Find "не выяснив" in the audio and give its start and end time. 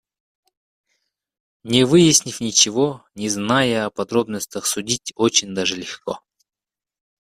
1.63-2.41